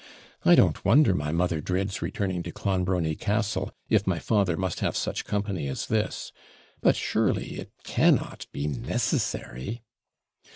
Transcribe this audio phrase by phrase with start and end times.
[0.43, 4.97] I don't wonder my mother dreads returning to Clonbrony Castle, if my father must have
[4.97, 6.31] such company as this.
[6.81, 9.83] But, surely, it cannot be necessary.